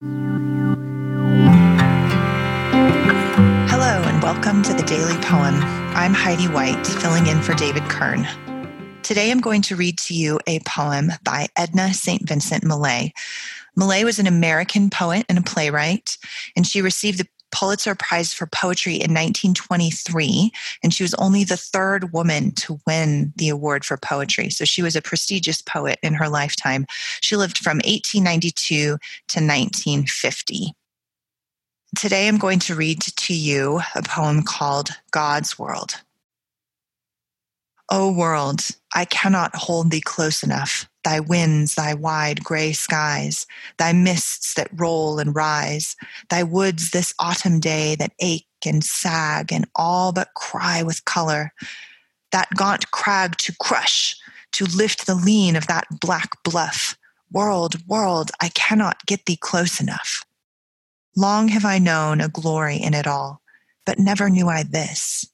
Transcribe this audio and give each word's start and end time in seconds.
Hello, 0.00 0.12
and 4.04 4.22
welcome 4.22 4.62
to 4.62 4.72
the 4.72 4.84
Daily 4.84 5.16
Poem. 5.22 5.56
I'm 5.96 6.14
Heidi 6.14 6.44
White, 6.44 6.86
filling 6.86 7.26
in 7.26 7.42
for 7.42 7.52
David 7.54 7.82
Kern. 7.88 8.24
Today 9.02 9.32
I'm 9.32 9.40
going 9.40 9.60
to 9.62 9.74
read 9.74 9.98
to 9.98 10.14
you 10.14 10.38
a 10.46 10.60
poem 10.60 11.10
by 11.24 11.48
Edna 11.56 11.92
St. 11.92 12.28
Vincent 12.28 12.62
Millay. 12.62 13.12
Millay 13.74 14.04
was 14.04 14.20
an 14.20 14.28
American 14.28 14.88
poet 14.88 15.26
and 15.28 15.36
a 15.36 15.42
playwright, 15.42 16.16
and 16.54 16.64
she 16.64 16.80
received 16.80 17.18
the 17.18 17.26
Pulitzer 17.50 17.94
Prize 17.94 18.32
for 18.32 18.46
Poetry 18.46 18.94
in 18.94 19.12
1923, 19.12 20.50
and 20.82 20.92
she 20.92 21.02
was 21.02 21.14
only 21.14 21.44
the 21.44 21.56
third 21.56 22.12
woman 22.12 22.52
to 22.52 22.78
win 22.86 23.32
the 23.36 23.48
award 23.48 23.84
for 23.84 23.96
poetry. 23.96 24.50
So 24.50 24.64
she 24.64 24.82
was 24.82 24.96
a 24.96 25.02
prestigious 25.02 25.62
poet 25.62 25.98
in 26.02 26.14
her 26.14 26.28
lifetime. 26.28 26.86
She 27.20 27.36
lived 27.36 27.58
from 27.58 27.78
1892 27.78 28.76
to 28.76 28.96
1950. 28.96 30.72
Today 31.96 32.28
I'm 32.28 32.38
going 32.38 32.58
to 32.60 32.74
read 32.74 33.00
to 33.00 33.34
you 33.34 33.80
a 33.94 34.02
poem 34.02 34.42
called 34.42 34.90
God's 35.10 35.58
World. 35.58 36.02
O 37.90 38.12
world, 38.12 38.68
I 38.94 39.06
cannot 39.06 39.54
hold 39.56 39.90
thee 39.90 40.00
close 40.00 40.42
enough 40.42 40.88
thy 41.04 41.20
winds, 41.20 41.74
thy 41.74 41.94
wide 41.94 42.44
gray 42.44 42.72
skies, 42.72 43.46
thy 43.78 43.92
mists 43.92 44.52
that 44.54 44.68
roll 44.74 45.18
and 45.18 45.34
rise, 45.34 45.96
thy 46.28 46.42
woods 46.42 46.90
this 46.90 47.14
autumn 47.18 47.60
day 47.60 47.94
that 47.94 48.12
ache 48.20 48.44
and 48.66 48.84
sag 48.84 49.50
and 49.50 49.66
all 49.74 50.12
but 50.12 50.28
cry 50.34 50.82
with 50.82 51.06
color, 51.06 51.50
that 52.30 52.48
gaunt 52.54 52.90
crag 52.90 53.38
to 53.38 53.56
crush, 53.58 54.16
to 54.52 54.66
lift 54.66 55.06
the 55.06 55.14
lean 55.14 55.56
of 55.56 55.66
that 55.66 55.86
black 55.98 56.42
bluff. 56.44 56.94
World, 57.32 57.76
world, 57.86 58.30
I 58.42 58.50
cannot 58.50 59.06
get 59.06 59.24
thee 59.24 59.36
close 59.36 59.80
enough. 59.80 60.24
Long 61.16 61.48
have 61.48 61.64
I 61.64 61.78
known 61.78 62.20
a 62.20 62.28
glory 62.28 62.76
in 62.76 62.92
it 62.92 63.06
all, 63.06 63.40
but 63.86 63.98
never 63.98 64.28
knew 64.28 64.48
I 64.48 64.62
this. 64.62 65.26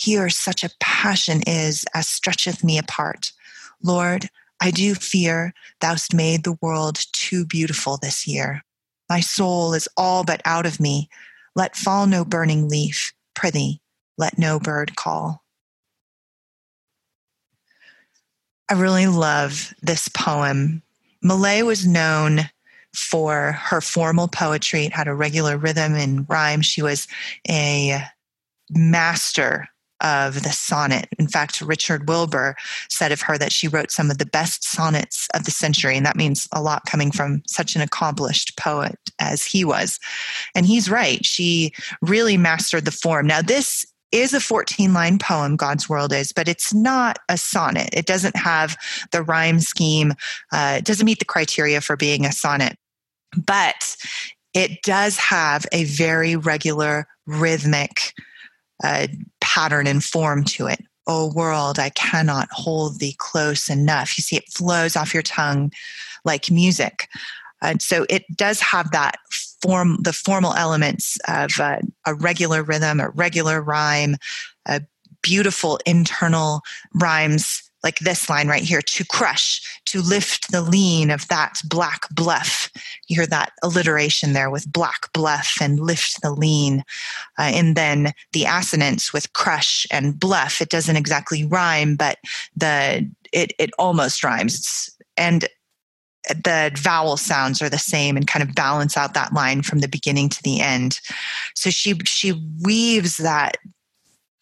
Here 0.00 0.30
such 0.30 0.64
a 0.64 0.70
passion 0.80 1.42
is 1.46 1.84
as 1.94 2.08
stretcheth 2.08 2.64
me 2.64 2.78
apart. 2.78 3.32
Lord, 3.82 4.30
I 4.58 4.70
do 4.70 4.94
fear 4.94 5.52
thou'st 5.82 6.14
made 6.14 6.42
the 6.42 6.56
world 6.62 6.98
too 7.12 7.44
beautiful 7.44 7.98
this 7.98 8.26
year. 8.26 8.64
My 9.10 9.20
soul 9.20 9.74
is 9.74 9.88
all 9.98 10.24
but 10.24 10.40
out 10.46 10.64
of 10.64 10.80
me. 10.80 11.10
Let 11.54 11.76
fall 11.76 12.06
no 12.06 12.24
burning 12.24 12.66
leaf, 12.66 13.12
prithee, 13.34 13.82
let 14.16 14.38
no 14.38 14.58
bird 14.58 14.96
call. 14.96 15.44
I 18.70 18.74
really 18.74 19.06
love 19.06 19.74
this 19.82 20.08
poem. 20.08 20.82
Millay 21.20 21.60
was 21.60 21.86
known 21.86 22.48
for 22.94 23.52
her 23.52 23.82
formal 23.82 24.28
poetry. 24.28 24.86
It 24.86 24.94
had 24.94 25.08
a 25.08 25.14
regular 25.14 25.58
rhythm 25.58 25.94
and 25.94 26.26
rhyme. 26.26 26.62
She 26.62 26.80
was 26.80 27.06
a 27.46 28.02
master 28.70 29.68
of 30.00 30.42
the 30.42 30.52
sonnet. 30.52 31.08
In 31.18 31.28
fact, 31.28 31.60
Richard 31.60 32.08
Wilbur 32.08 32.56
said 32.88 33.12
of 33.12 33.22
her 33.22 33.38
that 33.38 33.52
she 33.52 33.68
wrote 33.68 33.90
some 33.90 34.10
of 34.10 34.18
the 34.18 34.26
best 34.26 34.64
sonnets 34.64 35.28
of 35.34 35.44
the 35.44 35.50
century. 35.50 35.96
And 35.96 36.06
that 36.06 36.16
means 36.16 36.48
a 36.52 36.62
lot 36.62 36.86
coming 36.86 37.10
from 37.10 37.42
such 37.46 37.76
an 37.76 37.82
accomplished 37.82 38.56
poet 38.56 38.98
as 39.18 39.44
he 39.44 39.64
was. 39.64 39.98
And 40.54 40.66
he's 40.66 40.90
right. 40.90 41.24
She 41.24 41.72
really 42.02 42.36
mastered 42.36 42.84
the 42.84 42.90
form. 42.90 43.26
Now, 43.26 43.42
this 43.42 43.86
is 44.12 44.34
a 44.34 44.40
14 44.40 44.92
line 44.92 45.18
poem, 45.18 45.56
God's 45.56 45.88
World 45.88 46.12
is, 46.12 46.32
but 46.32 46.48
it's 46.48 46.74
not 46.74 47.18
a 47.28 47.36
sonnet. 47.36 47.90
It 47.92 48.06
doesn't 48.06 48.36
have 48.36 48.76
the 49.12 49.22
rhyme 49.22 49.60
scheme, 49.60 50.14
uh, 50.52 50.76
it 50.78 50.84
doesn't 50.84 51.06
meet 51.06 51.20
the 51.20 51.24
criteria 51.24 51.80
for 51.80 51.96
being 51.96 52.24
a 52.24 52.32
sonnet. 52.32 52.76
But 53.36 53.96
it 54.52 54.82
does 54.82 55.16
have 55.18 55.64
a 55.70 55.84
very 55.84 56.34
regular 56.34 57.06
rhythmic 57.26 58.12
uh, 58.82 59.06
pattern 59.40 59.86
and 59.86 60.02
form 60.02 60.44
to 60.44 60.66
it. 60.66 60.80
Oh, 61.06 61.32
world, 61.34 61.78
I 61.78 61.90
cannot 61.90 62.48
hold 62.52 62.98
thee 62.98 63.16
close 63.18 63.68
enough. 63.68 64.16
You 64.16 64.22
see, 64.22 64.36
it 64.36 64.52
flows 64.52 64.96
off 64.96 65.14
your 65.14 65.22
tongue 65.22 65.72
like 66.24 66.50
music. 66.50 67.08
And 67.62 67.82
so 67.82 68.06
it 68.08 68.24
does 68.36 68.60
have 68.60 68.90
that 68.92 69.16
form, 69.62 69.98
the 70.02 70.12
formal 70.12 70.54
elements 70.54 71.18
of 71.28 71.50
a 71.58 72.14
regular 72.14 72.62
rhythm, 72.62 73.00
a 73.00 73.10
regular 73.10 73.60
rhyme, 73.60 74.16
a 74.66 74.82
beautiful 75.22 75.78
internal 75.84 76.62
rhymes 76.94 77.69
like 77.82 77.98
this 78.00 78.28
line 78.28 78.48
right 78.48 78.62
here 78.62 78.82
to 78.82 79.04
crush, 79.06 79.80
to 79.86 80.00
lift 80.00 80.50
the 80.50 80.60
lean 80.60 81.10
of 81.10 81.26
that 81.28 81.60
black 81.64 82.08
bluff. 82.10 82.70
You 83.08 83.16
hear 83.16 83.26
that 83.26 83.52
alliteration 83.62 84.32
there 84.32 84.50
with 84.50 84.72
black 84.72 85.12
bluff 85.12 85.54
and 85.60 85.80
lift 85.80 86.20
the 86.22 86.30
lean. 86.30 86.84
Uh, 87.38 87.50
and 87.54 87.76
then 87.76 88.12
the 88.32 88.44
assonance 88.44 89.12
with 89.12 89.32
crush 89.32 89.86
and 89.90 90.18
bluff. 90.18 90.60
It 90.60 90.68
doesn't 90.68 90.96
exactly 90.96 91.44
rhyme, 91.44 91.96
but 91.96 92.18
the 92.56 93.08
it, 93.32 93.52
it 93.58 93.70
almost 93.78 94.24
rhymes. 94.24 94.90
And 95.16 95.46
the 96.28 96.70
vowel 96.76 97.16
sounds 97.16 97.62
are 97.62 97.70
the 97.70 97.78
same 97.78 98.16
and 98.16 98.26
kind 98.26 98.42
of 98.42 98.54
balance 98.54 98.96
out 98.96 99.14
that 99.14 99.32
line 99.32 99.62
from 99.62 99.78
the 99.78 99.88
beginning 99.88 100.28
to 100.28 100.42
the 100.42 100.60
end. 100.60 101.00
So 101.54 101.70
she 101.70 101.94
she 102.04 102.34
weaves 102.62 103.16
that 103.18 103.56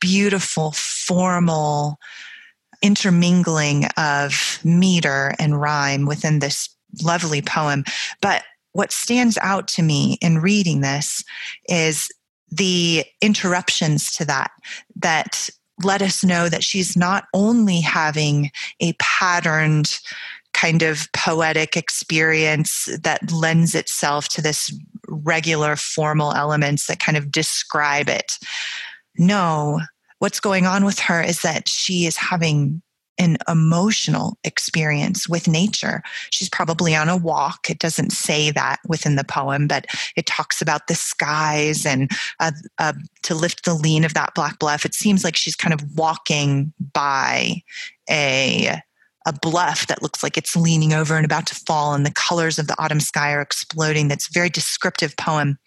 beautiful 0.00 0.72
formal 0.72 1.98
intermingling 2.82 3.86
of 3.96 4.60
meter 4.64 5.34
and 5.38 5.60
rhyme 5.60 6.06
within 6.06 6.38
this 6.38 6.68
lovely 7.02 7.42
poem. 7.42 7.84
But 8.20 8.42
what 8.72 8.92
stands 8.92 9.38
out 9.42 9.68
to 9.68 9.82
me 9.82 10.18
in 10.20 10.38
reading 10.38 10.80
this 10.80 11.24
is 11.68 12.08
the 12.50 13.04
interruptions 13.20 14.10
to 14.12 14.24
that, 14.24 14.50
that 14.96 15.50
let 15.82 16.02
us 16.02 16.24
know 16.24 16.48
that 16.48 16.64
she's 16.64 16.96
not 16.96 17.24
only 17.34 17.80
having 17.80 18.50
a 18.80 18.94
patterned 18.94 19.98
kind 20.54 20.82
of 20.82 21.06
poetic 21.12 21.76
experience 21.76 22.88
that 23.02 23.30
lends 23.30 23.74
itself 23.74 24.28
to 24.28 24.42
this 24.42 24.74
regular 25.08 25.76
formal 25.76 26.32
elements 26.34 26.86
that 26.86 26.98
kind 26.98 27.16
of 27.16 27.30
describe 27.30 28.08
it. 28.08 28.38
No, 29.16 29.80
what's 30.18 30.40
going 30.40 30.66
on 30.66 30.84
with 30.84 30.98
her 31.00 31.22
is 31.22 31.42
that 31.42 31.68
she 31.68 32.06
is 32.06 32.16
having 32.16 32.82
an 33.18 33.36
emotional 33.48 34.38
experience 34.44 35.28
with 35.28 35.48
nature. 35.48 36.02
She's 36.30 36.48
probably 36.48 36.94
on 36.94 37.08
a 37.08 37.16
walk. 37.16 37.68
It 37.68 37.80
doesn't 37.80 38.10
say 38.10 38.50
that 38.52 38.78
within 38.86 39.16
the 39.16 39.24
poem, 39.24 39.66
but 39.66 39.86
it 40.16 40.26
talks 40.26 40.62
about 40.62 40.86
the 40.86 40.94
skies 40.94 41.84
and 41.84 42.10
uh, 42.38 42.52
uh, 42.78 42.92
to 43.24 43.34
lift 43.34 43.64
the 43.64 43.74
lean 43.74 44.04
of 44.04 44.14
that 44.14 44.34
black 44.34 44.58
bluff. 44.60 44.84
It 44.84 44.94
seems 44.94 45.24
like 45.24 45.36
she's 45.36 45.56
kind 45.56 45.74
of 45.74 45.82
walking 45.96 46.72
by 46.92 47.62
a 48.08 48.80
a 49.28 49.32
bluff 49.42 49.86
that 49.88 50.02
looks 50.02 50.22
like 50.22 50.38
it's 50.38 50.56
leaning 50.56 50.94
over 50.94 51.14
and 51.14 51.24
about 51.24 51.46
to 51.46 51.54
fall, 51.54 51.92
and 51.92 52.06
the 52.06 52.10
colors 52.10 52.58
of 52.58 52.66
the 52.66 52.82
autumn 52.82 52.98
sky 52.98 53.32
are 53.32 53.42
exploding. 53.42 54.08
That's 54.08 54.26
a 54.26 54.32
very 54.32 54.48
descriptive 54.48 55.14
poem. 55.18 55.58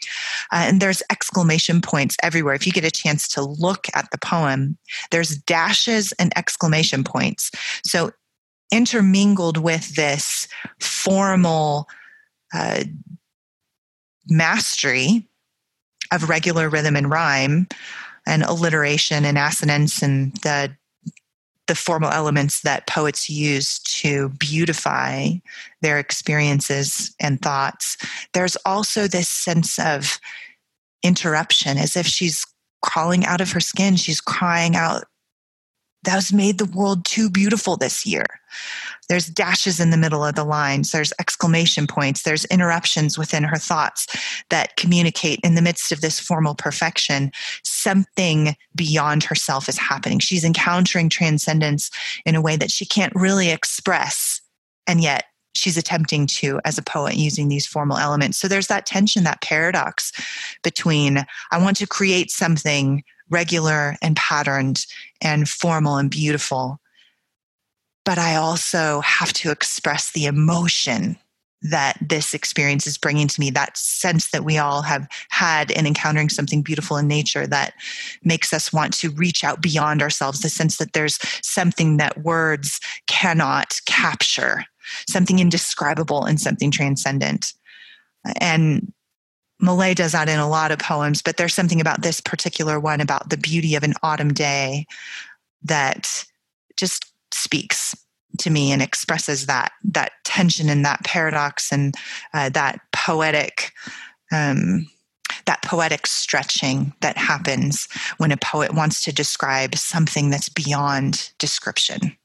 Uh, 0.52 0.66
and 0.68 0.82
there's 0.82 1.04
exclamation 1.12 1.80
points 1.80 2.18
everywhere. 2.24 2.56
If 2.56 2.66
you 2.66 2.74
get 2.74 2.84
a 2.84 2.90
chance 2.92 3.28
to 3.30 3.44
look 3.44 3.86
at 3.94 4.10
the 4.12 4.18
poem, 4.18 4.80
there's 5.12 5.38
dashes 5.38 6.12
and 6.14 6.36
exclamation 6.36 7.04
points. 7.04 7.52
So, 7.86 8.12
intermingled 8.72 9.58
with 9.58 9.96
this 9.96 10.48
formal 10.80 11.88
uh, 12.54 12.84
mastery 14.28 15.28
of 16.12 16.30
regular 16.30 16.68
rhythm 16.68 16.96
and 16.96 17.12
rhyme 17.12 17.68
and 18.26 18.42
alliteration 18.44 19.24
and 19.24 19.38
assonance 19.38 20.02
and 20.02 20.34
the 20.38 20.76
the 21.72 21.76
formal 21.76 22.12
elements 22.12 22.64
that 22.64 22.86
poets 22.86 23.30
use 23.30 23.80
to 23.80 24.28
beautify 24.38 25.30
their 25.80 26.00
experiences 26.00 27.16
and 27.18 27.42
thoughts, 27.42 27.96
there's 28.34 28.58
also 28.66 29.08
this 29.08 29.30
sense 29.30 29.80
of 29.80 30.20
interruption, 31.02 31.78
as 31.78 31.96
if 31.96 32.06
she's 32.06 32.46
crawling 32.82 33.26
out 33.26 33.40
of 33.40 33.54
her 33.54 33.62
skin. 33.62 33.96
She's 33.96 34.20
crying 34.20 34.76
out, 34.76 35.06
Thou's 36.04 36.34
made 36.34 36.58
the 36.58 36.66
world 36.66 37.06
too 37.06 37.30
beautiful 37.30 37.78
this 37.78 38.06
year. 38.06 38.26
There's 39.08 39.28
dashes 39.28 39.80
in 39.80 39.90
the 39.90 39.98
middle 39.98 40.26
of 40.26 40.36
the 40.36 40.44
lines, 40.44 40.92
there's 40.92 41.14
exclamation 41.20 41.86
points, 41.86 42.24
there's 42.24 42.46
interruptions 42.46 43.18
within 43.18 43.44
her 43.44 43.58
thoughts 43.58 44.08
that 44.50 44.78
communicate 44.78 45.40
in 45.44 45.56
the 45.56 45.62
midst 45.62 45.92
of 45.92 46.02
this 46.02 46.20
formal 46.20 46.56
perfection. 46.56 47.32
Something 47.64 48.56
beyond 48.76 49.24
herself 49.24 49.70
is 49.70 49.78
happening. 49.78 50.20
She's 50.20 50.46
encountering 50.46 51.10
transcendence 51.10 51.92
in 52.26 52.36
a 52.36 52.42
way 52.42 52.56
that 52.56 52.72
she 52.72 52.86
can't 52.86 53.14
really 53.16 53.50
express, 53.50 54.42
and 54.88 55.02
yet 55.02 55.26
she's 55.54 55.78
attempting 55.78 56.26
to 56.26 56.60
as 56.66 56.78
a 56.78 56.84
poet 56.84 57.16
using 57.16 57.50
these 57.50 57.68
formal 57.68 57.98
elements. 57.98 58.38
So 58.38 58.48
there's 58.48 58.68
that 58.68 58.86
tension, 58.86 59.24
that 59.26 59.42
paradox 59.42 60.12
between 60.64 61.26
I 61.52 61.62
want 61.62 61.78
to 61.78 61.88
create 61.88 62.32
something 62.32 63.04
regular 63.32 63.96
and 64.02 64.16
patterned 64.16 64.86
and 65.22 65.50
formal 65.50 65.98
and 65.98 66.12
beautiful. 66.12 66.80
But 68.06 68.18
I 68.18 68.36
also 68.36 69.02
have 69.02 69.34
to 69.34 69.52
express 69.52 70.12
the 70.12 70.26
emotion 70.26 71.18
that 71.64 71.98
this 72.02 72.34
experience 72.34 72.88
is 72.88 72.98
bringing 72.98 73.28
to 73.28 73.40
me 73.40 73.52
that 73.52 73.78
sense 73.78 74.32
that 74.32 74.44
we 74.44 74.58
all 74.58 74.82
have 74.82 75.08
had 75.30 75.70
in 75.70 75.86
encountering 75.86 76.30
something 76.30 76.64
beautiful 76.64 76.98
in 76.98 77.08
nature 77.08 77.46
that 77.46 77.74
makes 78.24 78.52
us 78.52 78.74
want 78.74 78.94
to 78.94 79.12
reach 79.12 79.44
out 79.44 79.62
beyond 79.62 80.02
ourselves 80.02 80.42
the 80.42 80.50
sense 80.50 80.78
that 80.78 80.94
there's 80.94 81.20
something 81.44 81.98
that 81.98 82.24
words 82.24 82.80
cannot 83.06 83.80
capture 83.86 84.66
something 85.08 85.38
indescribable 85.38 86.26
and 86.26 86.42
something 86.42 86.72
transcendent. 86.72 87.54
And 88.40 88.92
Millay 89.62 89.94
does 89.94 90.12
that 90.14 90.30
in 90.30 90.40
a 90.40 90.50
lot 90.50 90.72
of 90.72 90.80
poems, 90.80 91.22
but 91.22 91.38
there's 91.38 91.54
something 91.54 91.80
about 91.80 92.02
this 92.02 92.20
particular 92.20 92.80
one 92.80 93.00
about 93.00 93.30
the 93.30 93.38
beauty 93.38 93.76
of 93.76 93.84
an 93.84 93.94
autumn 94.02 94.34
day 94.34 94.86
that 95.64 96.26
just 96.78 97.14
speaks 97.32 97.96
to 98.40 98.50
me 98.50 98.72
and 98.72 98.82
expresses 98.82 99.46
that 99.46 99.72
that 99.84 100.14
tension 100.24 100.70
and 100.70 100.84
that 100.86 101.04
paradox 101.04 101.72
and 101.72 101.96
uh, 102.34 102.50
that 102.50 102.80
poetic 102.92 103.72
um, 104.32 104.88
that 105.46 105.62
poetic 105.64 106.08
stretching 106.08 106.94
that 107.02 107.18
happens 107.18 107.88
when 108.18 108.32
a 108.32 108.38
poet 108.38 108.74
wants 108.74 109.02
to 109.04 109.14
describe 109.14 109.76
something 109.76 110.30
that's 110.30 110.50
beyond 110.50 111.32
description. 111.38 112.16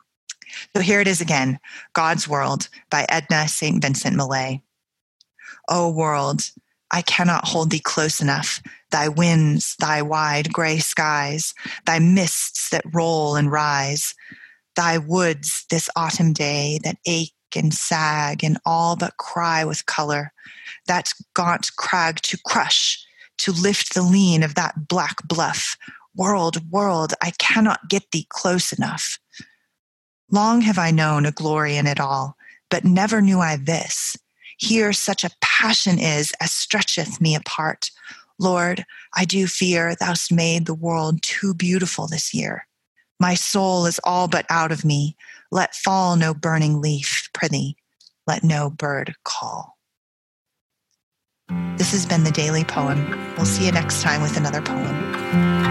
So 0.74 0.82
here 0.82 1.00
it 1.00 1.08
is 1.08 1.20
again 1.20 1.58
God's 1.92 2.28
World 2.28 2.68
by 2.90 3.06
Edna 3.08 3.48
St. 3.48 3.82
Vincent 3.82 4.16
Millay. 4.16 4.62
O 5.68 5.90
world, 5.90 6.50
I 6.90 7.02
cannot 7.02 7.46
hold 7.46 7.70
thee 7.70 7.80
close 7.80 8.20
enough. 8.20 8.62
Thy 8.90 9.08
winds, 9.08 9.74
thy 9.78 10.02
wide 10.02 10.52
gray 10.52 10.78
skies, 10.78 11.52
thy 11.84 11.98
mists 11.98 12.70
that 12.70 12.84
roll 12.92 13.34
and 13.34 13.50
rise, 13.50 14.14
thy 14.76 14.98
woods 14.98 15.66
this 15.70 15.90
autumn 15.96 16.32
day 16.32 16.78
that 16.84 16.98
ache 17.06 17.32
and 17.56 17.74
sag 17.74 18.44
and 18.44 18.58
all 18.64 18.96
but 18.96 19.16
cry 19.16 19.64
with 19.64 19.86
color, 19.86 20.32
that 20.86 21.12
gaunt 21.34 21.70
crag 21.76 22.20
to 22.22 22.38
crush, 22.46 23.04
to 23.38 23.52
lift 23.52 23.94
the 23.94 24.02
lean 24.02 24.42
of 24.42 24.54
that 24.54 24.88
black 24.88 25.26
bluff. 25.26 25.76
World, 26.14 26.70
world, 26.70 27.12
I 27.20 27.32
cannot 27.32 27.88
get 27.88 28.10
thee 28.10 28.26
close 28.30 28.72
enough. 28.72 29.18
Long 30.30 30.60
have 30.62 30.78
I 30.78 30.90
known 30.90 31.26
a 31.26 31.32
glory 31.32 31.76
in 31.76 31.86
it 31.86 32.00
all, 32.00 32.36
but 32.70 32.84
never 32.84 33.20
knew 33.20 33.40
I 33.40 33.56
this 33.56 34.16
here 34.56 34.92
such 34.92 35.24
a 35.24 35.30
passion 35.40 35.98
is 35.98 36.32
as 36.40 36.52
stretcheth 36.52 37.20
me 37.20 37.34
apart. 37.34 37.90
Lord, 38.38 38.84
I 39.14 39.24
do 39.24 39.46
fear 39.46 39.94
thou'st 39.94 40.32
made 40.32 40.66
the 40.66 40.74
world 40.74 41.22
too 41.22 41.54
beautiful 41.54 42.06
this 42.06 42.34
year. 42.34 42.66
My 43.18 43.34
soul 43.34 43.86
is 43.86 44.00
all 44.04 44.28
but 44.28 44.44
out 44.50 44.72
of 44.72 44.84
me. 44.84 45.16
Let 45.50 45.74
fall 45.74 46.16
no 46.16 46.34
burning 46.34 46.80
leaf, 46.80 47.28
prithee, 47.32 47.76
let 48.26 48.44
no 48.44 48.68
bird 48.68 49.14
call. 49.24 49.76
This 51.76 51.92
has 51.92 52.04
been 52.04 52.24
the 52.24 52.30
Daily 52.30 52.64
Poem. 52.64 53.34
We'll 53.36 53.46
see 53.46 53.66
you 53.66 53.72
next 53.72 54.02
time 54.02 54.20
with 54.20 54.36
another 54.36 54.60
poem. 54.60 55.65